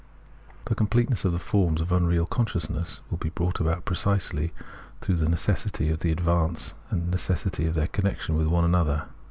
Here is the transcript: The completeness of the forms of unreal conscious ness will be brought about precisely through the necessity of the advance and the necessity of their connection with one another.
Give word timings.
The 0.65 0.73
completeness 0.73 1.25
of 1.25 1.31
the 1.31 1.37
forms 1.37 1.79
of 1.79 1.91
unreal 1.91 2.25
conscious 2.25 2.71
ness 2.71 3.01
will 3.11 3.19
be 3.19 3.29
brought 3.29 3.59
about 3.59 3.85
precisely 3.85 4.51
through 4.99 5.17
the 5.17 5.29
necessity 5.29 5.91
of 5.91 5.99
the 5.99 6.11
advance 6.11 6.73
and 6.89 7.03
the 7.05 7.11
necessity 7.11 7.67
of 7.67 7.75
their 7.75 7.85
connection 7.85 8.35
with 8.35 8.47
one 8.47 8.65
another. 8.65 9.05